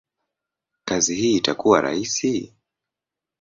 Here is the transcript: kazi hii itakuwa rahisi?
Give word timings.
kazi 0.85 1.15
hii 1.15 1.35
itakuwa 1.35 1.81
rahisi? 1.81 2.53